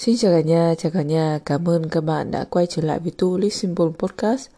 Xin 0.00 0.16
chào 0.16 0.32
cả 0.32 0.40
nhà, 0.40 0.74
chào 0.78 0.92
cả 0.92 1.02
nhà, 1.02 1.38
cảm 1.44 1.68
ơn 1.68 1.88
các 1.88 2.00
bạn 2.00 2.30
đã 2.30 2.44
quay 2.50 2.66
trở 2.66 2.82
lại 2.82 2.98
với 2.98 3.12
Tu 3.18 3.38
Live 3.38 3.50
Simple 3.50 3.86
Podcast. 3.98 4.48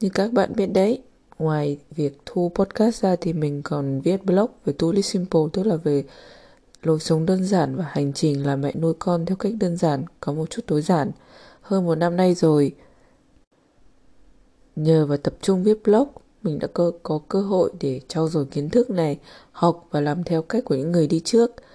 Như 0.00 0.08
các 0.08 0.32
bạn 0.32 0.52
biết 0.56 0.66
đấy, 0.66 1.02
ngoài 1.38 1.78
việc 1.90 2.18
thu 2.26 2.52
podcast 2.54 3.02
ra 3.02 3.16
thì 3.16 3.32
mình 3.32 3.62
còn 3.62 4.00
viết 4.00 4.24
blog 4.24 4.50
về 4.64 4.72
Tu 4.78 4.92
Live 4.92 5.02
Simple, 5.02 5.40
tức 5.52 5.62
là 5.62 5.76
về 5.76 6.04
lối 6.82 7.00
sống 7.00 7.26
đơn 7.26 7.44
giản 7.44 7.76
và 7.76 7.84
hành 7.88 8.12
trình 8.12 8.46
làm 8.46 8.60
mẹ 8.60 8.72
nuôi 8.74 8.94
con 8.98 9.26
theo 9.26 9.36
cách 9.36 9.52
đơn 9.60 9.76
giản, 9.76 10.04
có 10.20 10.32
một 10.32 10.50
chút 10.50 10.62
tối 10.66 10.82
giản. 10.82 11.10
Hơn 11.60 11.86
một 11.86 11.94
năm 11.94 12.16
nay 12.16 12.34
rồi, 12.34 12.74
nhờ 14.76 15.06
vào 15.06 15.18
tập 15.18 15.34
trung 15.42 15.64
viết 15.64 15.82
blog, 15.84 16.08
mình 16.42 16.58
đã 16.58 16.68
có, 16.72 16.92
có 17.02 17.20
cơ 17.28 17.40
hội 17.40 17.70
để 17.80 18.00
trau 18.08 18.28
dồi 18.28 18.46
kiến 18.46 18.70
thức 18.70 18.90
này, 18.90 19.18
học 19.52 19.88
và 19.90 20.00
làm 20.00 20.24
theo 20.24 20.42
cách 20.42 20.64
của 20.64 20.74
những 20.74 20.92
người 20.92 21.06
đi 21.06 21.20
trước– 21.24 21.50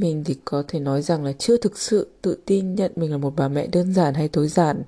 mình 0.00 0.24
thì 0.24 0.36
có 0.44 0.64
thể 0.68 0.80
nói 0.80 1.02
rằng 1.02 1.24
là 1.24 1.32
chưa 1.32 1.56
thực 1.56 1.78
sự 1.78 2.08
tự 2.22 2.38
tin 2.44 2.74
nhận 2.74 2.92
mình 2.96 3.10
là 3.10 3.16
một 3.16 3.36
bà 3.36 3.48
mẹ 3.48 3.66
đơn 3.66 3.94
giản 3.94 4.14
hay 4.14 4.28
tối 4.28 4.48
giản. 4.48 4.82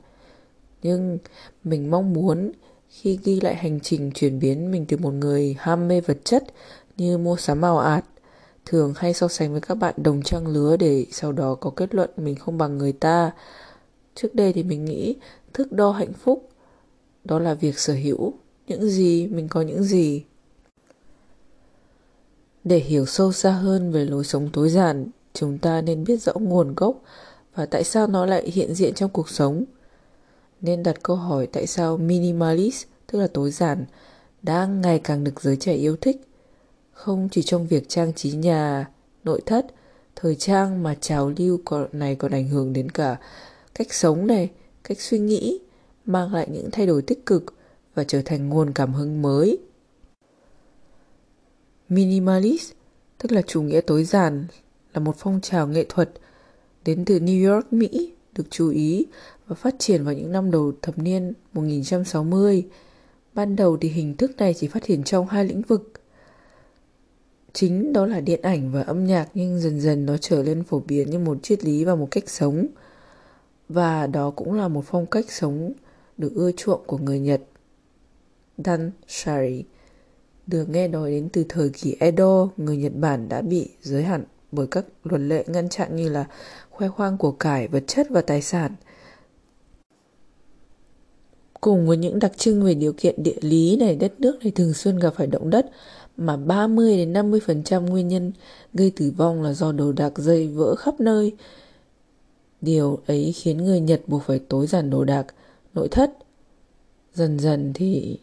Nhưng 0.83 1.19
mình 1.65 1.91
mong 1.91 2.13
muốn 2.13 2.53
khi 2.89 3.19
ghi 3.25 3.41
lại 3.41 3.55
hành 3.55 3.81
trình 3.81 4.11
chuyển 4.15 4.39
biến 4.39 4.71
mình 4.71 4.87
từ 4.89 4.97
một 4.97 5.11
người 5.11 5.57
ham 5.59 5.89
mê 5.89 6.01
vật 6.01 6.19
chất 6.25 6.45
như 6.97 7.19
mua 7.19 7.37
sắm 7.37 7.63
ảo 7.63 7.79
ạt, 7.79 8.05
thường 8.67 8.95
hay 8.97 9.15
so 9.15 9.29
sánh 9.29 9.53
với 9.53 9.61
các 9.61 9.75
bạn 9.75 9.95
đồng 9.97 10.23
trang 10.23 10.47
lứa 10.47 10.77
để 10.77 11.07
sau 11.13 11.33
đó 11.33 11.55
có 11.55 11.71
kết 11.71 11.95
luận 11.95 12.11
mình 12.17 12.35
không 12.35 12.59
bằng 12.59 12.79
người 12.79 12.93
ta. 12.93 13.31
Trước 14.15 14.35
đây 14.35 14.53
thì 14.53 14.63
mình 14.63 14.85
nghĩ 14.85 15.17
thước 15.53 15.73
đo 15.73 15.91
hạnh 15.93 16.13
phúc 16.13 16.49
đó 17.25 17.39
là 17.39 17.55
việc 17.55 17.79
sở 17.79 17.95
hữu 17.95 18.33
những 18.67 18.89
gì 18.89 19.27
mình 19.27 19.49
có 19.49 19.63
những 19.63 19.83
gì 19.83 20.25
để 22.65 22.79
hiểu 22.79 23.07
sâu 23.07 23.33
xa 23.33 23.51
hơn 23.51 23.93
về 23.93 24.05
lối 24.05 24.25
sống 24.25 24.49
tối 24.53 24.69
giản, 24.69 25.07
chúng 25.35 25.59
ta 25.59 25.81
nên 25.81 26.05
biết 26.05 26.23
rõ 26.23 26.33
nguồn 26.35 26.75
gốc 26.75 27.03
và 27.55 27.67
tại 27.67 27.85
sao 27.85 28.07
nó 28.07 28.27
lại 28.27 28.51
hiện 28.51 28.75
diện 28.75 28.95
trong 28.95 29.11
cuộc 29.11 29.29
sống. 29.29 29.65
Nên 30.61 30.83
đặt 30.83 31.03
câu 31.03 31.17
hỏi 31.17 31.47
tại 31.47 31.67
sao 31.67 31.97
minimalist, 31.97 32.87
tức 33.07 33.19
là 33.19 33.27
tối 33.27 33.51
giản, 33.51 33.85
đang 34.43 34.81
ngày 34.81 34.99
càng 34.99 35.25
được 35.25 35.41
giới 35.41 35.57
trẻ 35.57 35.75
yêu 35.75 35.97
thích. 35.97 36.21
Không 36.93 37.29
chỉ 37.33 37.43
trong 37.43 37.67
việc 37.67 37.89
trang 37.89 38.13
trí 38.13 38.33
nhà, 38.33 38.89
nội 39.25 39.41
thất, 39.47 39.67
thời 40.17 40.35
trang 40.35 40.83
mà 40.83 40.95
trào 41.01 41.33
lưu 41.37 41.61
này 41.93 42.15
còn 42.15 42.33
ảnh 42.33 42.49
hưởng 42.49 42.73
đến 42.73 42.91
cả 42.91 43.17
cách 43.75 43.95
sống 43.95 44.27
này, 44.27 44.51
cách 44.85 45.01
suy 45.01 45.19
nghĩ, 45.19 45.61
mang 46.07 46.35
lại 46.35 46.49
những 46.51 46.71
thay 46.73 46.87
đổi 46.87 47.03
tích 47.03 47.27
cực 47.27 47.55
và 47.95 48.05
trở 48.05 48.23
thành 48.25 48.49
nguồn 48.49 48.73
cảm 48.73 48.95
hứng 48.95 49.23
mới 49.23 49.59
Minimalist, 51.91 52.73
tức 53.19 53.33
là 53.33 53.43
chủ 53.43 53.63
nghĩa 53.63 53.81
tối 53.81 54.05
giản, 54.05 54.47
là 54.95 55.01
một 55.01 55.17
phong 55.19 55.41
trào 55.41 55.67
nghệ 55.67 55.85
thuật 55.89 56.11
đến 56.85 57.05
từ 57.05 57.19
New 57.19 57.55
York, 57.55 57.73
Mỹ, 57.73 58.13
được 58.35 58.45
chú 58.51 58.71
ý 58.71 59.07
và 59.47 59.57
phát 59.57 59.75
triển 59.79 60.05
vào 60.05 60.15
những 60.15 60.33
năm 60.33 60.51
đầu 60.51 60.73
thập 60.83 60.99
niên 60.99 61.33
1960. 61.53 62.67
Ban 63.35 63.57
đầu 63.57 63.77
thì 63.77 63.89
hình 63.89 64.17
thức 64.17 64.37
này 64.37 64.55
chỉ 64.55 64.69
phát 64.69 64.83
triển 64.87 65.05
trong 65.05 65.29
hai 65.29 65.45
lĩnh 65.45 65.63
vực. 65.63 65.93
Chính 67.53 67.93
đó 67.93 68.07
là 68.07 68.21
điện 68.21 68.43
ảnh 68.43 68.73
và 68.73 68.83
âm 68.83 69.05
nhạc 69.05 69.29
nhưng 69.35 69.61
dần 69.61 69.81
dần 69.81 70.07
nó 70.07 70.17
trở 70.17 70.43
lên 70.43 70.63
phổ 70.65 70.81
biến 70.81 71.11
như 71.11 71.19
một 71.19 71.39
triết 71.43 71.65
lý 71.65 71.85
và 71.85 71.95
một 71.95 72.09
cách 72.11 72.31
sống. 72.31 72.67
Và 73.69 74.07
đó 74.07 74.31
cũng 74.31 74.55
là 74.55 74.69
một 74.69 74.85
phong 74.87 75.07
cách 75.07 75.31
sống 75.31 75.73
được 76.19 76.33
ưa 76.35 76.53
chuộng 76.53 76.81
của 76.87 76.99
người 76.99 77.21
Nhật. 77.21 77.41
Dan 78.59 78.91
Shari 79.09 79.65
được 80.51 80.69
nghe 80.69 80.89
nói 80.89 81.11
đến 81.11 81.29
từ 81.33 81.45
thời 81.49 81.69
kỳ 81.69 81.97
Edo, 82.01 82.49
người 82.57 82.77
Nhật 82.77 82.93
Bản 82.95 83.29
đã 83.29 83.41
bị 83.43 83.69
giới 83.83 84.03
hạn 84.03 84.25
bởi 84.53 84.67
các 84.67 84.85
luật 85.05 85.21
lệ 85.21 85.45
ngăn 85.47 85.69
chặn 85.69 85.97
như 85.97 86.09
là 86.09 86.25
khoe 86.71 86.89
khoang 86.89 87.19
của 87.19 87.33
cải, 87.33 87.69
vật 87.69 87.85
chất 87.87 88.07
và 88.11 88.21
tài 88.21 88.43
sản. 88.43 88.75
Cùng 91.61 91.87
với 91.87 91.97
những 91.97 92.19
đặc 92.19 92.33
trưng 92.37 92.65
về 92.65 92.75
điều 92.75 92.93
kiện 92.93 93.23
địa 93.23 93.39
lý 93.41 93.77
này, 93.77 93.97
đất 93.97 94.21
nước 94.21 94.39
này 94.43 94.51
thường 94.51 94.75
xuyên 94.75 94.99
gặp 94.99 95.15
phải 95.17 95.27
động 95.27 95.51
đất 95.51 95.71
mà 96.17 96.37
30 96.37 96.97
đến 96.97 97.13
50% 97.13 97.87
nguyên 97.87 98.09
nhân 98.09 98.33
gây 98.75 98.93
tử 98.97 99.13
vong 99.17 99.43
là 99.43 99.53
do 99.53 99.73
đồ 99.73 99.93
đạc 99.93 100.13
rơi 100.17 100.49
vỡ 100.49 100.75
khắp 100.75 101.01
nơi. 101.01 101.33
Điều 102.61 102.99
ấy 103.07 103.33
khiến 103.33 103.59
người 103.59 103.81
Nhật 103.81 104.03
buộc 104.07 104.23
phải 104.23 104.39
tối 104.39 104.67
giản 104.67 104.91
đồ 104.91 105.05
đạc, 105.05 105.27
nội 105.75 105.89
thất. 105.89 106.11
Dần 107.15 107.39
dần 107.39 107.73
thì 107.75 108.19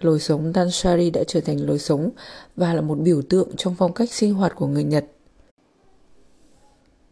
lối 0.00 0.20
sống 0.20 0.52
Dansari 0.54 1.10
đã 1.10 1.24
trở 1.26 1.40
thành 1.40 1.66
lối 1.66 1.78
sống 1.78 2.10
và 2.56 2.74
là 2.74 2.80
một 2.80 2.98
biểu 2.98 3.22
tượng 3.22 3.48
trong 3.56 3.74
phong 3.78 3.92
cách 3.92 4.12
sinh 4.12 4.34
hoạt 4.34 4.56
của 4.56 4.66
người 4.66 4.84
Nhật. 4.84 5.06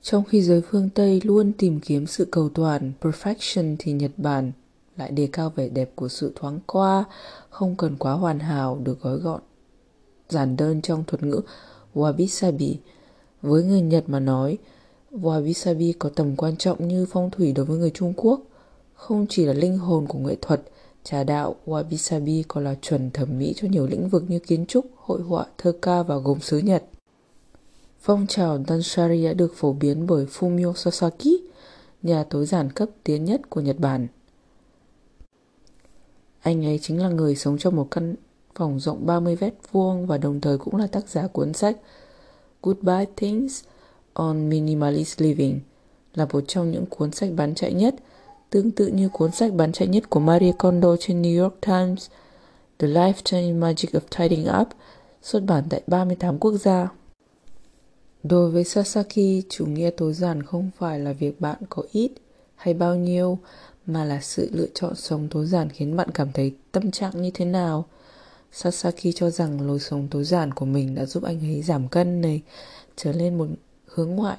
Trong 0.03 0.25
khi 0.25 0.43
giới 0.43 0.61
phương 0.61 0.89
Tây 0.95 1.21
luôn 1.25 1.53
tìm 1.59 1.81
kiếm 1.81 2.07
sự 2.07 2.29
cầu 2.31 2.49
toàn, 2.49 2.93
perfection 3.01 3.77
thì 3.79 3.93
Nhật 3.93 4.11
Bản 4.17 4.53
lại 4.97 5.11
đề 5.11 5.29
cao 5.33 5.53
vẻ 5.57 5.69
đẹp 5.69 5.91
của 5.95 6.09
sự 6.09 6.33
thoáng 6.35 6.61
qua, 6.67 7.05
không 7.51 7.77
cần 7.77 7.97
quá 7.97 8.13
hoàn 8.13 8.39
hảo 8.39 8.79
được 8.83 9.01
gói 9.01 9.17
gọn. 9.17 9.41
Giản 10.29 10.57
đơn 10.57 10.83
trong 10.83 11.05
thuật 11.07 11.23
ngữ 11.23 11.41
wabi-sabi. 11.95 12.75
Với 13.43 13.65
người 13.65 13.81
Nhật 13.81 14.05
mà 14.07 14.21
nói, 14.21 14.59
wabi-sabi 15.13 15.93
có 15.99 16.09
tầm 16.09 16.37
quan 16.37 16.57
trọng 16.57 16.89
như 16.89 17.07
phong 17.11 17.31
thủy 17.31 17.53
đối 17.53 17.67
với 17.67 17.79
người 17.79 17.91
Trung 17.91 18.13
Quốc, 18.17 18.41
không 18.95 19.27
chỉ 19.29 19.45
là 19.45 19.53
linh 19.53 19.79
hồn 19.79 20.07
của 20.07 20.19
nghệ 20.19 20.37
thuật 20.41 20.63
Trà 21.05 21.25
đạo 21.25 21.57
Wabi 21.67 21.97
Sabi 21.97 22.45
còn 22.49 22.65
là 22.65 22.75
chuẩn 22.83 23.11
thẩm 23.11 23.39
mỹ 23.39 23.55
cho 23.57 23.69
nhiều 23.69 23.87
lĩnh 23.87 24.09
vực 24.09 24.25
như 24.29 24.39
kiến 24.39 24.67
trúc, 24.67 24.87
hội 24.97 25.23
họa, 25.23 25.47
thơ 25.59 25.73
ca 25.83 26.03
và 26.03 26.17
gốm 26.17 26.41
xứ 26.41 26.59
Nhật. 26.59 26.85
Phong 28.01 28.27
trào 28.27 28.65
Danshari 28.69 29.25
đã 29.25 29.33
được 29.33 29.53
phổ 29.57 29.73
biến 29.73 30.07
bởi 30.07 30.27
Fumio 30.27 30.75
Sasaki, 30.75 31.41
nhà 32.03 32.25
tối 32.25 32.47
giản 32.47 32.73
cấp 32.73 32.89
tiến 33.05 33.25
nhất 33.25 33.51
của 33.51 33.61
Nhật 33.61 33.79
Bản. 33.79 34.07
Anh 36.41 36.67
ấy 36.67 36.79
chính 36.79 37.03
là 37.03 37.09
người 37.09 37.37
sống 37.37 37.59
trong 37.59 37.77
một 37.77 37.91
căn 37.91 38.15
phòng 38.55 38.81
rộng 38.81 39.07
30 39.07 39.37
mét 39.41 39.55
vuông 39.73 40.07
và 40.07 40.19
đồng 40.19 40.41
thời 40.41 40.59
cũng 40.59 40.77
là 40.77 40.87
tác 40.87 41.09
giả 41.09 41.27
cuốn 41.27 41.53
sách 41.53 41.77
Goodbye 42.63 43.07
Things 43.17 43.65
on 44.13 44.49
Minimalist 44.49 45.21
Living, 45.21 45.61
là 46.15 46.27
một 46.33 46.45
trong 46.49 46.71
những 46.71 46.87
cuốn 46.87 47.13
sách 47.13 47.31
bán 47.37 47.55
chạy 47.55 47.73
nhất– 47.73 47.95
tương 48.53 48.71
tự 48.71 48.87
như 48.87 49.09
cuốn 49.09 49.33
sách 49.33 49.53
bán 49.53 49.73
chạy 49.73 49.89
nhất 49.89 50.11
của 50.11 50.21
Marie 50.21 50.53
Kondo 50.59 50.97
trên 50.97 51.23
New 51.23 51.43
York 51.43 51.55
Times, 51.61 52.07
The 52.79 52.89
Lifetime 52.89 53.59
Magic 53.59 53.91
of 53.93 54.01
Tidying 54.19 54.47
Up, 54.61 54.69
xuất 55.23 55.45
bản 55.45 55.65
tại 55.71 55.83
38 55.87 56.39
quốc 56.39 56.53
gia. 56.53 56.89
Đối 58.23 58.51
với 58.51 58.65
Sasaki, 58.65 59.45
chủ 59.49 59.67
nghĩa 59.67 59.91
tối 59.91 60.13
giản 60.13 60.43
không 60.43 60.71
phải 60.79 61.01
là 61.01 61.13
việc 61.13 61.41
bạn 61.41 61.57
có 61.69 61.83
ít 61.93 62.11
hay 62.57 62.75
bao 62.75 62.97
nhiêu, 62.97 63.39
mà 63.87 64.05
là 64.05 64.21
sự 64.21 64.49
lựa 64.53 64.69
chọn 64.75 64.95
sống 64.95 65.29
tối 65.31 65.47
giản 65.47 65.69
khiến 65.69 65.97
bạn 65.97 66.09
cảm 66.15 66.33
thấy 66.33 66.55
tâm 66.73 66.91
trạng 66.91 67.23
như 67.23 67.31
thế 67.35 67.45
nào. 67.45 67.85
Sasaki 68.53 69.15
cho 69.15 69.31
rằng 69.31 69.67
lối 69.67 69.79
sống 69.79 70.09
tối 70.11 70.25
giản 70.25 70.55
của 70.55 70.67
mình 70.67 70.95
đã 70.95 71.05
giúp 71.07 71.23
anh 71.23 71.41
ấy 71.41 71.63
giảm 71.63 71.89
cân 71.89 72.21
này, 72.21 72.43
trở 72.97 73.13
lên 73.13 73.39
một 73.39 73.47
hướng 73.87 74.11
ngoại 74.11 74.39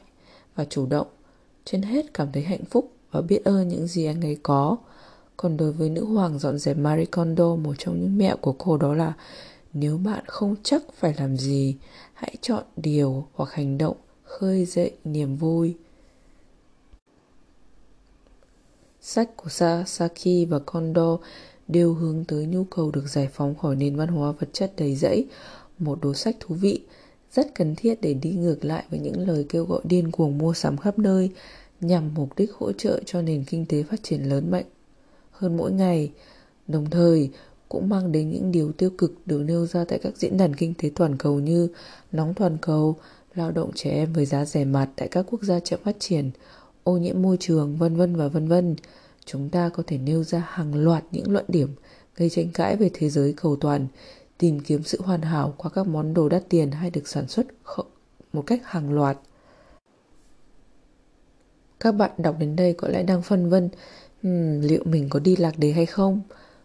và 0.55 0.65
chủ 0.65 0.85
động. 0.85 1.07
Trên 1.65 1.81
hết 1.81 2.13
cảm 2.13 2.31
thấy 2.31 2.43
hạnh 2.43 2.65
phúc 2.69 2.91
và 3.13 3.21
biết 3.21 3.43
ơn 3.43 3.67
những 3.67 3.87
gì 3.87 4.05
anh 4.05 4.21
ấy 4.21 4.37
có. 4.43 4.77
Còn 5.37 5.57
đối 5.57 5.71
với 5.71 5.89
nữ 5.89 6.05
hoàng 6.05 6.39
dọn 6.39 6.57
dẹp 6.57 6.77
Marie 6.77 7.05
Kondo, 7.05 7.55
một 7.55 7.73
trong 7.77 8.01
những 8.01 8.17
mẹo 8.17 8.37
của 8.37 8.55
cô 8.57 8.77
đó 8.77 8.93
là 8.93 9.13
nếu 9.73 9.97
bạn 9.97 10.23
không 10.27 10.55
chắc 10.63 10.83
phải 10.93 11.13
làm 11.17 11.37
gì, 11.37 11.75
hãy 12.13 12.35
chọn 12.41 12.63
điều 12.75 13.27
hoặc 13.33 13.51
hành 13.51 13.77
động 13.77 13.97
khơi 14.23 14.65
dậy 14.65 14.91
niềm 15.03 15.35
vui. 15.35 15.75
Sách 19.01 19.29
của 19.37 19.49
Sasaki 19.49 20.47
và 20.49 20.59
Kondo 20.59 21.17
đều 21.67 21.93
hướng 21.93 22.25
tới 22.25 22.45
nhu 22.45 22.63
cầu 22.63 22.91
được 22.91 23.07
giải 23.07 23.29
phóng 23.33 23.55
khỏi 23.55 23.75
nền 23.75 23.95
văn 23.95 24.07
hóa 24.07 24.31
vật 24.31 24.49
chất 24.53 24.73
đầy 24.77 24.95
rẫy, 24.95 25.25
một 25.79 25.99
đồ 26.01 26.13
sách 26.13 26.35
thú 26.39 26.55
vị, 26.55 26.83
rất 27.31 27.55
cần 27.55 27.75
thiết 27.75 28.01
để 28.01 28.13
đi 28.13 28.31
ngược 28.31 28.65
lại 28.65 28.83
với 28.89 28.99
những 28.99 29.27
lời 29.27 29.45
kêu 29.49 29.65
gọi 29.65 29.81
điên 29.83 30.11
cuồng 30.11 30.37
mua 30.37 30.53
sắm 30.53 30.77
khắp 30.77 30.99
nơi, 30.99 31.31
nhằm 31.87 32.13
mục 32.15 32.29
đích 32.37 32.53
hỗ 32.53 32.71
trợ 32.71 32.99
cho 33.05 33.21
nền 33.21 33.43
kinh 33.43 33.65
tế 33.65 33.83
phát 33.83 34.03
triển 34.03 34.23
lớn 34.23 34.51
mạnh 34.51 34.65
hơn 35.31 35.57
mỗi 35.57 35.71
ngày, 35.71 36.11
đồng 36.67 36.89
thời 36.89 37.29
cũng 37.69 37.89
mang 37.89 38.11
đến 38.11 38.29
những 38.29 38.51
điều 38.51 38.71
tiêu 38.71 38.89
cực 38.97 39.13
được 39.25 39.43
nêu 39.43 39.65
ra 39.65 39.85
tại 39.85 39.99
các 39.99 40.17
diễn 40.17 40.37
đàn 40.37 40.55
kinh 40.55 40.73
tế 40.73 40.89
toàn 40.95 41.17
cầu 41.17 41.39
như 41.39 41.67
nóng 42.11 42.33
toàn 42.33 42.57
cầu, 42.61 42.95
lao 43.35 43.51
động 43.51 43.71
trẻ 43.75 43.89
em 43.89 44.13
với 44.13 44.25
giá 44.25 44.45
rẻ 44.45 44.65
mạt 44.65 44.89
tại 44.95 45.07
các 45.07 45.25
quốc 45.29 45.43
gia 45.43 45.59
chậm 45.59 45.79
phát 45.83 45.95
triển, 45.99 46.31
ô 46.83 46.97
nhiễm 46.97 47.21
môi 47.21 47.37
trường, 47.39 47.77
vân 47.77 47.95
vân 47.95 48.15
và 48.15 48.27
vân 48.27 48.47
vân. 48.47 48.75
Chúng 49.25 49.49
ta 49.49 49.69
có 49.69 49.83
thể 49.87 49.97
nêu 49.97 50.23
ra 50.23 50.43
hàng 50.47 50.75
loạt 50.75 51.03
những 51.11 51.31
luận 51.31 51.45
điểm 51.47 51.69
gây 52.15 52.29
tranh 52.29 52.51
cãi 52.53 52.75
về 52.75 52.89
thế 52.93 53.09
giới 53.09 53.33
cầu 53.33 53.55
toàn, 53.55 53.87
tìm 54.37 54.59
kiếm 54.59 54.83
sự 54.83 55.01
hoàn 55.01 55.21
hảo 55.21 55.53
qua 55.57 55.71
các 55.73 55.87
món 55.87 56.13
đồ 56.13 56.29
đắt 56.29 56.49
tiền 56.49 56.71
hay 56.71 56.89
được 56.89 57.07
sản 57.07 57.27
xuất 57.27 57.47
một 58.33 58.43
cách 58.47 58.61
hàng 58.63 58.93
loạt. 58.93 59.17
Các 61.83 61.91
bạn 61.91 62.11
đọc 62.17 62.35
đến 62.39 62.55
đây 62.55 62.73
có 62.73 62.87
lẽ 62.87 63.03
đang 63.03 63.21
phân 63.21 63.49
vân 63.49 63.69
um, 64.23 64.61
Liệu 64.61 64.83
mình 64.85 65.07
có 65.09 65.19
đi 65.19 65.35
lạc 65.35 65.59
đề 65.59 65.71
hay 65.71 65.85
không? 65.85 66.21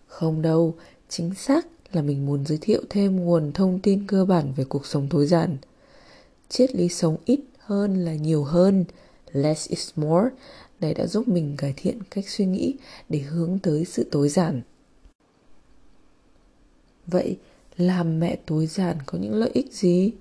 Không 0.07 0.43
đâu, 0.43 0.75
chính 1.09 1.35
xác 1.35 1.67
là 1.93 2.03
mình 2.03 2.27
muốn 2.27 2.47
giới 2.47 2.59
thiệu 2.61 2.83
thêm 2.91 3.17
nguồn 3.17 3.53
thông 3.53 3.81
tin 3.81 4.07
cơ 4.07 4.25
bản 4.25 4.53
về 4.57 4.65
cuộc 4.65 4.87
sống 4.87 5.07
tối 5.11 5.27
giản 5.27 5.57
Triết 6.49 6.75
lý 6.75 6.89
sống 6.89 7.17
ít 7.25 7.41
hơn 7.59 8.05
là 8.05 8.15
nhiều 8.15 8.45
hơn 8.45 8.85
Less 9.33 9.69
is 9.69 9.91
more 9.97 10.29
này 10.81 10.95
đã 10.95 11.07
giúp 11.07 11.29
mình 11.29 11.55
cải 11.59 11.75
thiện 11.77 11.99
cách 12.11 12.29
suy 12.29 12.47
nghĩ 12.47 12.75
để 13.09 13.19
hướng 13.19 13.59
tới 13.59 13.85
sự 13.85 14.09
tối 14.11 14.29
giản. 14.29 14.63
Vậy 17.07 17.37
làm 17.77 18.21
mẹ 18.21 18.37
tối 18.47 18.67
giản 18.67 18.97
có 19.07 19.19
những 19.19 19.35
lợi 19.35 19.51
ích 19.53 19.73
gì? 19.73 20.13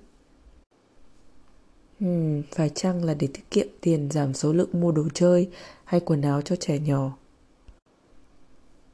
Hmm, 2.00 2.42
phải 2.50 2.70
chăng 2.74 3.04
là 3.04 3.14
để 3.14 3.28
tiết 3.34 3.50
kiệm 3.50 3.66
tiền 3.80 4.10
giảm 4.10 4.34
số 4.34 4.52
lượng 4.52 4.68
mua 4.72 4.92
đồ 4.92 5.08
chơi 5.14 5.48
hay 5.84 6.00
quần 6.00 6.22
áo 6.22 6.42
cho 6.42 6.56
trẻ 6.56 6.78
nhỏ? 6.78 7.16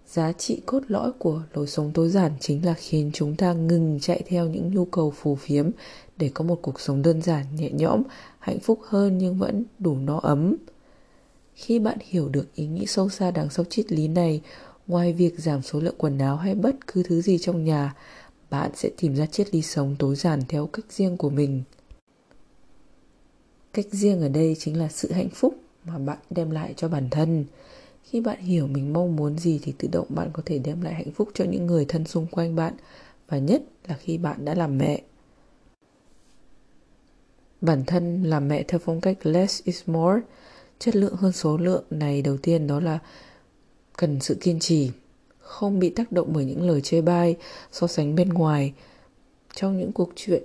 Giá 0.06 0.32
trị 0.32 0.62
cốt 0.66 0.80
lõi 0.88 1.12
của 1.12 1.42
lối 1.54 1.66
sống 1.66 1.90
tối 1.94 2.08
giản 2.08 2.32
chính 2.40 2.64
là 2.64 2.74
khiến 2.74 3.10
chúng 3.14 3.36
ta 3.36 3.52
ngừng 3.52 3.98
chạy 4.00 4.22
theo 4.26 4.48
những 4.48 4.74
nhu 4.74 4.84
cầu 4.84 5.10
phù 5.16 5.34
phiếm 5.34 5.70
để 6.16 6.30
có 6.34 6.44
một 6.44 6.58
cuộc 6.62 6.80
sống 6.80 7.02
đơn 7.02 7.22
giản, 7.22 7.46
nhẹ 7.56 7.70
nhõm, 7.70 8.02
hạnh 8.38 8.60
phúc 8.60 8.80
hơn 8.88 9.18
nhưng 9.18 9.38
vẫn 9.38 9.64
đủ 9.78 9.96
no 9.96 10.20
ấm. 10.22 10.56
Khi 11.54 11.78
bạn 11.78 11.98
hiểu 12.00 12.28
được 12.28 12.54
ý 12.54 12.66
nghĩ 12.66 12.86
sâu 12.86 13.08
xa 13.08 13.30
đằng 13.30 13.50
sau 13.50 13.64
triết 13.64 13.92
lý 13.92 14.08
này, 14.08 14.40
ngoài 14.86 15.12
việc 15.12 15.38
giảm 15.38 15.62
số 15.62 15.80
lượng 15.80 15.94
quần 15.98 16.18
áo 16.18 16.36
hay 16.36 16.54
bất 16.54 16.86
cứ 16.86 17.02
thứ 17.02 17.20
gì 17.20 17.38
trong 17.38 17.64
nhà, 17.64 17.94
bạn 18.50 18.70
sẽ 18.74 18.90
tìm 18.96 19.16
ra 19.16 19.26
triết 19.26 19.54
lý 19.54 19.62
sống 19.62 19.96
tối 19.98 20.16
giản 20.16 20.40
theo 20.48 20.66
cách 20.66 20.86
riêng 20.90 21.16
của 21.16 21.30
mình. 21.30 21.62
Cách 23.74 23.86
riêng 23.90 24.20
ở 24.20 24.28
đây 24.28 24.56
chính 24.58 24.78
là 24.78 24.88
sự 24.88 25.12
hạnh 25.12 25.28
phúc 25.28 25.54
mà 25.84 25.98
bạn 25.98 26.18
đem 26.30 26.50
lại 26.50 26.74
cho 26.76 26.88
bản 26.88 27.08
thân. 27.10 27.44
Khi 28.02 28.20
bạn 28.20 28.40
hiểu 28.40 28.66
mình 28.66 28.92
mong 28.92 29.16
muốn 29.16 29.38
gì 29.38 29.60
thì 29.62 29.74
tự 29.78 29.88
động 29.92 30.06
bạn 30.08 30.30
có 30.32 30.42
thể 30.46 30.58
đem 30.58 30.82
lại 30.82 30.94
hạnh 30.94 31.10
phúc 31.10 31.28
cho 31.34 31.44
những 31.44 31.66
người 31.66 31.84
thân 31.84 32.04
xung 32.04 32.26
quanh 32.26 32.56
bạn 32.56 32.74
và 33.28 33.38
nhất 33.38 33.62
là 33.88 33.96
khi 33.96 34.18
bạn 34.18 34.44
đã 34.44 34.54
làm 34.54 34.78
mẹ. 34.78 35.02
Bản 37.60 37.84
thân 37.86 38.22
làm 38.22 38.48
mẹ 38.48 38.62
theo 38.68 38.80
phong 38.84 39.00
cách 39.00 39.26
less 39.26 39.62
is 39.64 39.82
more, 39.86 40.20
chất 40.78 40.96
lượng 40.96 41.16
hơn 41.16 41.32
số 41.32 41.56
lượng 41.56 41.84
này 41.90 42.22
đầu 42.22 42.36
tiên 42.36 42.66
đó 42.66 42.80
là 42.80 42.98
cần 43.96 44.20
sự 44.20 44.36
kiên 44.40 44.58
trì, 44.60 44.90
không 45.38 45.78
bị 45.78 45.90
tác 45.90 46.12
động 46.12 46.32
bởi 46.32 46.44
những 46.44 46.62
lời 46.62 46.80
chê 46.80 47.00
bai, 47.00 47.36
so 47.72 47.86
sánh 47.86 48.14
bên 48.14 48.28
ngoài. 48.28 48.72
Trong 49.54 49.78
những 49.78 49.92
cuộc 49.92 50.12
chuyện 50.16 50.42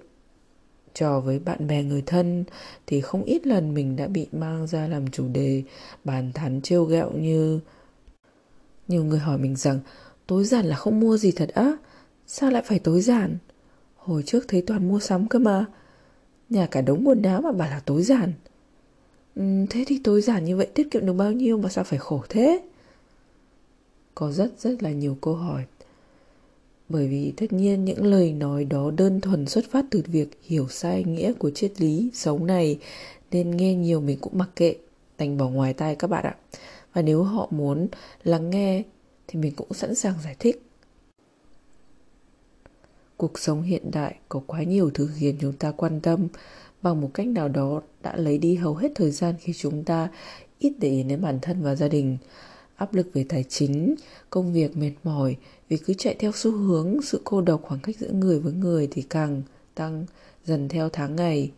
trò 0.94 1.20
với 1.20 1.40
bạn 1.40 1.68
bè 1.68 1.84
người 1.84 2.04
thân 2.06 2.44
thì 2.88 3.02
không 3.02 3.24
ít 3.24 3.48
lần 3.48 3.74
mình 3.74 3.96
đã 3.96 4.08
bị 4.08 4.28
mang 4.32 4.68
ra 4.68 4.88
làm 4.88 5.12
chủ 5.12 5.28
đề 5.28 5.64
bàn 6.04 6.32
tán 6.34 6.62
trêu 6.62 6.84
ghẹo 6.84 7.12
như 7.12 7.60
nhiều 8.88 9.04
người 9.04 9.20
hỏi 9.20 9.38
mình 9.38 9.56
rằng 9.56 9.80
tối 10.28 10.46
giản 10.46 10.66
là 10.66 10.76
không 10.76 11.00
mua 11.00 11.18
gì 11.18 11.32
thật 11.32 11.50
á? 11.50 11.78
Sao 12.28 12.52
lại 12.52 12.64
phải 12.66 12.80
tối 12.80 13.02
giản? 13.02 13.38
Hồi 13.96 14.24
trước 14.26 14.46
thấy 14.48 14.64
toàn 14.68 14.88
mua 14.88 15.00
sắm 15.00 15.28
cơ 15.28 15.40
mà. 15.40 15.66
Nhà 16.50 16.66
cả 16.66 16.82
đống 16.82 17.08
quần 17.08 17.22
áo 17.22 17.42
mà 17.42 17.52
bảo 17.52 17.70
là 17.70 17.82
tối 17.86 18.04
giản. 18.04 18.34
Ừ, 19.36 19.44
thế 19.70 19.84
thì 19.88 20.02
tối 20.04 20.22
giản 20.22 20.46
như 20.46 20.58
vậy 20.58 20.68
tiết 20.74 20.92
kiệm 20.92 21.06
được 21.06 21.14
bao 21.14 21.32
nhiêu 21.32 21.58
mà 21.58 21.70
sao 21.70 21.84
phải 21.84 22.00
khổ 22.00 22.24
thế? 22.30 22.62
Có 24.16 24.32
rất 24.32 24.60
rất 24.60 24.84
là 24.84 24.92
nhiều 24.92 25.18
câu 25.22 25.36
hỏi 25.36 25.66
bởi 26.90 27.08
vì 27.08 27.34
tất 27.38 27.54
nhiên 27.54 27.86
những 27.86 28.06
lời 28.06 28.34
nói 28.34 28.66
đó 28.66 28.92
đơn 28.92 29.22
thuần 29.22 29.46
xuất 29.46 29.66
phát 29.72 29.86
từ 29.92 30.04
việc 30.08 30.40
hiểu 30.44 30.68
sai 30.70 31.04
nghĩa 31.04 31.34
của 31.34 31.52
triết 31.52 31.82
lý 31.82 32.10
sống 32.14 32.46
này, 32.46 32.80
nên 33.32 33.58
nghe 33.58 33.76
nhiều 33.76 34.02
mình 34.02 34.18
cũng 34.22 34.38
mặc 34.38 34.50
kệ, 34.56 34.76
đành 35.18 35.38
bỏ 35.38 35.50
ngoài 35.50 35.74
tai 35.74 35.96
các 35.96 36.08
bạn 36.08 36.24
ạ. 36.24 36.36
Và 36.94 37.02
nếu 37.02 37.24
họ 37.24 37.48
muốn 37.52 37.88
lắng 38.24 38.50
nghe 38.50 38.84
thì 39.28 39.40
mình 39.40 39.54
cũng 39.56 39.74
sẵn 39.74 39.96
sàng 39.96 40.16
giải 40.24 40.36
thích. 40.40 40.62
Cuộc 43.18 43.40
sống 43.40 43.62
hiện 43.62 43.92
đại 43.92 44.16
có 44.30 44.42
quá 44.48 44.64
nhiều 44.64 44.92
thứ 44.94 45.10
khiến 45.16 45.36
chúng 45.42 45.54
ta 45.54 45.72
quan 45.72 46.00
tâm, 46.00 46.28
bằng 46.82 47.02
một 47.02 47.12
cách 47.14 47.28
nào 47.28 47.50
đó 47.50 47.82
đã 48.04 48.16
lấy 48.16 48.38
đi 48.38 48.56
hầu 48.56 48.76
hết 48.76 48.92
thời 48.96 49.12
gian 49.12 49.36
khi 49.40 49.54
chúng 49.54 49.84
ta 49.84 50.10
ít 50.60 50.74
để 50.80 50.90
ý 50.90 51.04
đến 51.04 51.22
bản 51.22 51.40
thân 51.42 51.62
và 51.62 51.76
gia 51.76 51.88
đình 51.88 52.18
áp 52.80 52.94
lực 52.94 53.08
về 53.14 53.26
tài 53.30 53.44
chính 53.44 53.96
công 54.30 54.54
việc 54.54 54.78
mệt 54.78 54.92
mỏi. 55.04 55.36
Vì 55.70 55.78
cứ 55.78 55.94
chạy 55.94 56.16
theo 56.20 56.32
xu 56.36 56.52
hướng 56.52 57.02
sự 57.02 57.22
cô 57.24 57.42
độc 57.42 57.62
khoảng 57.64 57.80
cách 57.80 57.96
giữa 58.00 58.12
người 58.12 58.40
với 58.40 58.54
người 58.54 58.88
thì 58.92 59.02
càng 59.02 59.42
tăng 59.76 60.06
dần 60.46 60.70
theo 60.70 60.90
tháng 60.90 61.16
ngày. 61.16 61.52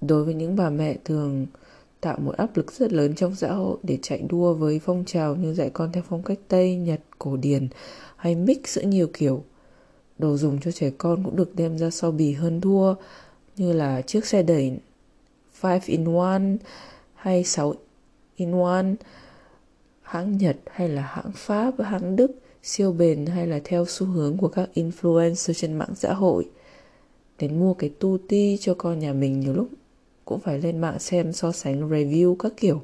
Đối 0.00 0.24
với 0.24 0.34
những 0.34 0.56
bà 0.56 0.70
mẹ 0.70 0.96
thường 1.04 1.46
tạo 2.00 2.18
một 2.20 2.36
áp 2.36 2.56
lực 2.56 2.72
rất 2.72 2.92
lớn 2.92 3.14
trong 3.14 3.34
xã 3.34 3.52
hội 3.52 3.78
để 3.82 3.98
chạy 4.02 4.22
đua 4.28 4.54
với 4.54 4.78
phong 4.78 5.04
trào 5.04 5.36
như 5.36 5.54
dạy 5.54 5.70
con 5.70 5.92
theo 5.92 6.02
phong 6.08 6.22
cách 6.22 6.38
Tây, 6.48 6.76
Nhật, 6.76 7.00
cổ 7.18 7.36
điển 7.36 7.68
hay 8.16 8.34
mix 8.34 8.58
giữa 8.66 8.82
nhiều 8.82 9.10
kiểu. 9.12 9.44
Đồ 10.18 10.36
dùng 10.36 10.60
cho 10.60 10.70
trẻ 10.70 10.90
con 10.98 11.24
cũng 11.24 11.36
được 11.36 11.56
đem 11.56 11.78
ra 11.78 11.90
so 11.90 12.10
bì 12.10 12.32
hơn 12.32 12.60
thua 12.60 12.94
như 13.56 13.72
là 13.72 14.02
chiếc 14.02 14.26
xe 14.26 14.42
đẩy 14.42 14.78
5 15.62 15.80
in 15.86 16.04
1 16.04 16.38
hay 17.14 17.44
6 17.44 17.74
in 18.36 18.50
1 18.50 18.84
hãng 20.08 20.38
Nhật 20.38 20.56
hay 20.70 20.88
là 20.88 21.02
hãng 21.02 21.32
Pháp, 21.34 21.74
hãng 21.78 22.16
Đức 22.16 22.30
siêu 22.62 22.92
bền 22.92 23.26
hay 23.26 23.46
là 23.46 23.60
theo 23.64 23.84
xu 23.88 24.06
hướng 24.06 24.36
của 24.36 24.48
các 24.48 24.68
influencer 24.74 25.52
trên 25.52 25.72
mạng 25.72 25.94
xã 25.94 26.12
hội. 26.12 26.48
Đến 27.38 27.60
mua 27.60 27.74
cái 27.74 27.90
tu 27.98 28.18
ti 28.28 28.56
cho 28.60 28.74
con 28.74 28.98
nhà 28.98 29.12
mình 29.12 29.40
nhiều 29.40 29.52
lúc 29.52 29.68
cũng 30.24 30.40
phải 30.40 30.58
lên 30.58 30.78
mạng 30.78 30.98
xem 30.98 31.32
so 31.32 31.52
sánh 31.52 31.90
review 31.90 32.36
các 32.36 32.52
kiểu. 32.56 32.82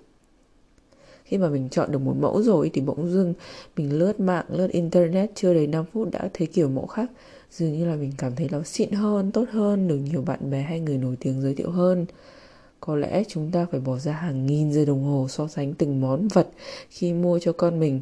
Khi 1.24 1.38
mà 1.38 1.48
mình 1.48 1.68
chọn 1.68 1.92
được 1.92 1.98
một 1.98 2.14
mẫu 2.20 2.42
rồi 2.42 2.70
thì 2.72 2.80
bỗng 2.80 3.10
dưng 3.12 3.34
mình 3.76 3.98
lướt 3.98 4.20
mạng, 4.20 4.44
lướt 4.48 4.70
internet 4.70 5.30
chưa 5.34 5.54
đầy 5.54 5.66
5 5.66 5.84
phút 5.92 6.08
đã 6.12 6.28
thấy 6.34 6.46
kiểu 6.46 6.68
mẫu 6.68 6.86
khác. 6.86 7.10
Dường 7.50 7.72
như 7.72 7.86
là 7.86 7.96
mình 7.96 8.12
cảm 8.18 8.34
thấy 8.36 8.48
nó 8.52 8.62
xịn 8.62 8.90
hơn, 8.92 9.32
tốt 9.32 9.44
hơn, 9.50 9.88
được 9.88 9.96
nhiều 9.96 10.22
bạn 10.22 10.50
bè 10.50 10.62
hay 10.62 10.80
người 10.80 10.98
nổi 10.98 11.16
tiếng 11.20 11.42
giới 11.42 11.54
thiệu 11.54 11.70
hơn. 11.70 12.06
Có 12.80 12.96
lẽ 12.96 13.24
chúng 13.28 13.50
ta 13.50 13.66
phải 13.70 13.80
bỏ 13.80 13.98
ra 13.98 14.12
hàng 14.12 14.46
nghìn 14.46 14.72
giờ 14.72 14.84
đồng 14.84 15.04
hồ 15.04 15.26
so 15.28 15.48
sánh 15.48 15.74
từng 15.74 16.00
món 16.00 16.28
vật 16.28 16.48
khi 16.90 17.12
mua 17.12 17.38
cho 17.38 17.52
con 17.52 17.80
mình, 17.80 18.00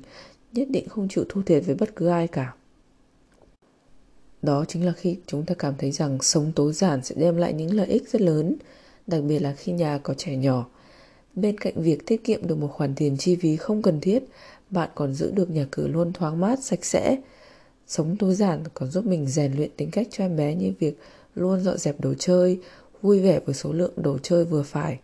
nhất 0.52 0.68
định 0.70 0.88
không 0.88 1.08
chịu 1.08 1.24
thu 1.28 1.42
thiệt 1.42 1.62
với 1.66 1.74
bất 1.74 1.96
cứ 1.96 2.06
ai 2.06 2.28
cả. 2.28 2.54
Đó 4.42 4.64
chính 4.68 4.86
là 4.86 4.92
khi 4.92 5.16
chúng 5.26 5.44
ta 5.44 5.54
cảm 5.54 5.74
thấy 5.78 5.90
rằng 5.90 6.18
sống 6.22 6.52
tối 6.56 6.72
giản 6.72 7.04
sẽ 7.04 7.14
đem 7.18 7.36
lại 7.36 7.52
những 7.52 7.74
lợi 7.74 7.86
ích 7.86 8.08
rất 8.08 8.20
lớn, 8.20 8.56
đặc 9.06 9.22
biệt 9.22 9.38
là 9.38 9.52
khi 9.52 9.72
nhà 9.72 9.98
có 9.98 10.14
trẻ 10.14 10.36
nhỏ. 10.36 10.66
Bên 11.34 11.58
cạnh 11.58 11.74
việc 11.76 12.06
tiết 12.06 12.24
kiệm 12.24 12.46
được 12.46 12.58
một 12.58 12.68
khoản 12.68 12.94
tiền 12.94 13.16
chi 13.16 13.36
phí 13.36 13.56
không 13.56 13.82
cần 13.82 14.00
thiết, 14.00 14.22
bạn 14.70 14.90
còn 14.94 15.14
giữ 15.14 15.30
được 15.30 15.50
nhà 15.50 15.66
cửa 15.70 15.86
luôn 15.86 16.12
thoáng 16.12 16.40
mát, 16.40 16.62
sạch 16.62 16.84
sẽ. 16.84 17.16
Sống 17.86 18.16
tối 18.16 18.34
giản 18.34 18.64
còn 18.74 18.90
giúp 18.90 19.06
mình 19.06 19.26
rèn 19.26 19.52
luyện 19.52 19.70
tính 19.76 19.90
cách 19.90 20.06
cho 20.10 20.24
em 20.24 20.36
bé 20.36 20.54
như 20.54 20.72
việc 20.78 20.98
luôn 21.34 21.60
dọn 21.60 21.78
dẹp 21.78 22.00
đồ 22.00 22.14
chơi, 22.18 22.60
vui 23.02 23.20
vẻ 23.20 23.40
với 23.40 23.54
số 23.54 23.72
lượng 23.72 23.92
đồ 23.96 24.18
chơi 24.18 24.44
vừa 24.44 24.62
phải. 24.62 25.00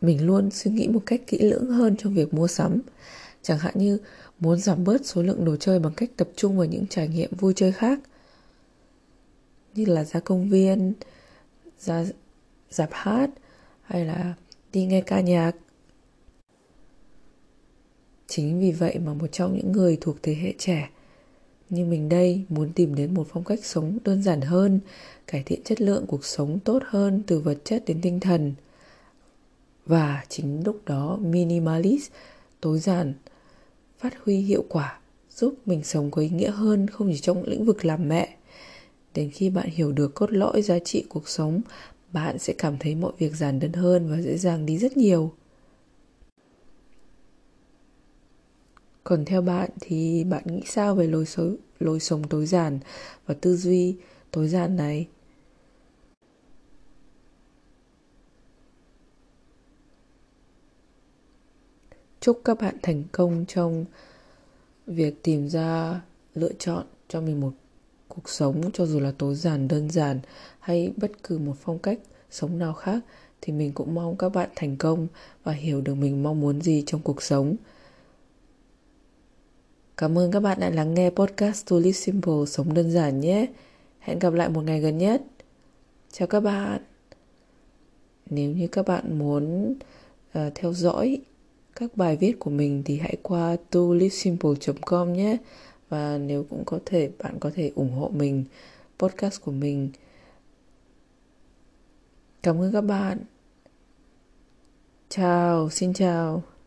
Mình 0.00 0.26
luôn 0.26 0.50
suy 0.50 0.70
nghĩ 0.70 0.88
một 0.88 1.02
cách 1.06 1.20
kỹ 1.26 1.38
lưỡng 1.38 1.66
hơn 1.66 1.96
trong 1.96 2.14
việc 2.14 2.34
mua 2.34 2.46
sắm. 2.46 2.80
Chẳng 3.42 3.58
hạn 3.58 3.74
như 3.76 3.98
muốn 4.40 4.58
giảm 4.58 4.84
bớt 4.84 5.06
số 5.06 5.22
lượng 5.22 5.44
đồ 5.44 5.56
chơi 5.56 5.78
bằng 5.78 5.92
cách 5.96 6.10
tập 6.16 6.28
trung 6.36 6.56
vào 6.56 6.66
những 6.66 6.86
trải 6.86 7.08
nghiệm 7.08 7.30
vui 7.36 7.52
chơi 7.56 7.72
khác. 7.72 8.00
Như 9.74 9.84
là 9.84 10.04
ra 10.04 10.20
công 10.20 10.48
viên, 10.48 10.92
ra 11.78 12.04
dạp 12.70 12.88
hát 12.92 13.30
hay 13.82 14.04
là 14.04 14.34
đi 14.72 14.86
nghe 14.86 15.00
ca 15.00 15.20
nhạc. 15.20 15.52
Chính 18.26 18.60
vì 18.60 18.72
vậy 18.72 18.98
mà 18.98 19.14
một 19.14 19.26
trong 19.32 19.56
những 19.56 19.72
người 19.72 19.98
thuộc 20.00 20.16
thế 20.22 20.34
hệ 20.34 20.54
trẻ 20.58 20.90
như 21.70 21.84
mình 21.84 22.08
đây, 22.08 22.44
muốn 22.48 22.72
tìm 22.72 22.94
đến 22.94 23.14
một 23.14 23.26
phong 23.30 23.44
cách 23.44 23.64
sống 23.64 23.98
đơn 24.04 24.22
giản 24.22 24.40
hơn, 24.40 24.80
cải 25.26 25.42
thiện 25.42 25.62
chất 25.64 25.80
lượng 25.80 26.04
cuộc 26.06 26.24
sống 26.24 26.58
tốt 26.58 26.82
hơn 26.86 27.22
từ 27.26 27.40
vật 27.40 27.58
chất 27.64 27.84
đến 27.86 28.00
tinh 28.02 28.20
thần. 28.20 28.54
Và 29.86 30.24
chính 30.28 30.62
lúc 30.64 30.80
đó, 30.86 31.18
minimalist, 31.22 32.10
tối 32.60 32.78
giản, 32.78 33.14
phát 33.98 34.14
huy 34.24 34.36
hiệu 34.36 34.64
quả, 34.68 35.00
giúp 35.30 35.54
mình 35.66 35.84
sống 35.84 36.10
có 36.10 36.22
ý 36.22 36.28
nghĩa 36.28 36.50
hơn 36.50 36.88
không 36.88 37.10
chỉ 37.12 37.18
trong 37.18 37.42
lĩnh 37.46 37.64
vực 37.64 37.84
làm 37.84 38.08
mẹ. 38.08 38.36
Đến 39.14 39.30
khi 39.30 39.50
bạn 39.50 39.68
hiểu 39.70 39.92
được 39.92 40.14
cốt 40.14 40.32
lõi 40.32 40.62
giá 40.62 40.78
trị 40.78 41.04
cuộc 41.08 41.28
sống, 41.28 41.60
bạn 42.12 42.38
sẽ 42.38 42.54
cảm 42.58 42.78
thấy 42.78 42.94
mọi 42.94 43.12
việc 43.18 43.36
giản 43.36 43.60
đơn 43.60 43.72
hơn 43.72 44.10
và 44.10 44.20
dễ 44.20 44.36
dàng 44.36 44.66
đi 44.66 44.78
rất 44.78 44.96
nhiều. 44.96 45.32
Còn 49.08 49.24
theo 49.24 49.42
bạn 49.42 49.70
thì 49.80 50.24
bạn 50.24 50.42
nghĩ 50.46 50.62
sao 50.66 50.94
về 50.94 51.06
lối 51.06 51.26
sống 51.26 51.56
lối 51.80 52.00
sống 52.00 52.28
tối 52.28 52.46
giản 52.46 52.78
và 53.26 53.34
tư 53.40 53.56
duy 53.56 53.96
tối 54.30 54.48
giản 54.48 54.76
này? 54.76 55.08
Chúc 62.20 62.40
các 62.44 62.58
bạn 62.60 62.76
thành 62.82 63.04
công 63.12 63.44
trong 63.48 63.84
việc 64.86 65.22
tìm 65.22 65.48
ra 65.48 66.00
lựa 66.34 66.52
chọn 66.58 66.86
cho 67.08 67.20
mình 67.20 67.40
một 67.40 67.52
cuộc 68.08 68.28
sống 68.28 68.70
cho 68.72 68.86
dù 68.86 69.00
là 69.00 69.12
tối 69.18 69.34
giản, 69.34 69.68
đơn 69.68 69.90
giản 69.90 70.20
hay 70.60 70.92
bất 70.96 71.10
cứ 71.22 71.38
một 71.38 71.54
phong 71.60 71.78
cách 71.78 71.98
sống 72.30 72.58
nào 72.58 72.72
khác. 72.72 73.00
Thì 73.40 73.52
mình 73.52 73.72
cũng 73.72 73.94
mong 73.94 74.16
các 74.16 74.28
bạn 74.28 74.50
thành 74.56 74.76
công 74.76 75.06
và 75.44 75.52
hiểu 75.52 75.80
được 75.80 75.94
mình 75.94 76.22
mong 76.22 76.40
muốn 76.40 76.60
gì 76.60 76.82
trong 76.86 77.00
cuộc 77.00 77.22
sống. 77.22 77.56
Cảm 79.98 80.18
ơn 80.18 80.30
các 80.30 80.40
bạn 80.40 80.60
đã 80.60 80.70
lắng 80.70 80.94
nghe 80.94 81.10
podcast 81.10 81.70
To 81.70 81.76
Live 81.76 81.92
Simple 81.92 82.46
Sống 82.46 82.74
Đơn 82.74 82.90
Giản 82.90 83.20
nhé. 83.20 83.46
Hẹn 84.00 84.18
gặp 84.18 84.32
lại 84.32 84.48
một 84.48 84.60
ngày 84.64 84.80
gần 84.80 84.98
nhất. 84.98 85.22
Chào 86.12 86.28
các 86.28 86.40
bạn. 86.40 86.80
nếu 88.30 88.50
như 88.50 88.68
các 88.68 88.86
bạn 88.86 89.18
muốn 89.18 89.74
uh, 90.38 90.54
theo 90.54 90.72
dõi 90.72 91.18
các 91.76 91.96
bài 91.96 92.16
viết 92.16 92.38
của 92.38 92.50
mình 92.50 92.82
thì 92.84 92.98
hãy 92.98 93.16
qua 93.22 93.56
tolivesimple.com 93.70 95.12
nhé 95.12 95.36
và 95.88 96.18
nếu 96.18 96.44
cũng 96.50 96.62
có 96.64 96.78
thể 96.86 97.10
bạn 97.18 97.38
có 97.40 97.50
thể 97.54 97.72
ủng 97.74 97.92
hộ 97.92 98.10
mình 98.14 98.44
podcast 98.98 99.42
của 99.42 99.52
mình 99.52 99.90
cảm 102.42 102.60
ơn 102.60 102.72
các 102.72 102.80
bạn 102.80 103.18
chào 105.08 105.70
xin 105.70 105.92
chào 105.92 106.42